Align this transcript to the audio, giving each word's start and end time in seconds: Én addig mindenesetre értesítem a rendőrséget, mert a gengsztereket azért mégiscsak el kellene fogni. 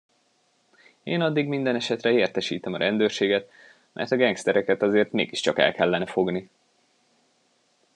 Én 1.03 1.21
addig 1.21 1.47
mindenesetre 1.47 2.11
értesítem 2.11 2.73
a 2.73 2.77
rendőrséget, 2.77 3.49
mert 3.91 4.11
a 4.11 4.15
gengsztereket 4.15 4.81
azért 4.81 5.11
mégiscsak 5.11 5.59
el 5.59 5.73
kellene 5.73 6.05
fogni. 6.05 6.49